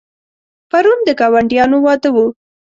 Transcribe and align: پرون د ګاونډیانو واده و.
پرون 0.69 0.99
د 1.07 1.09
ګاونډیانو 1.19 1.77
واده 1.85 2.09
و. 2.15 2.17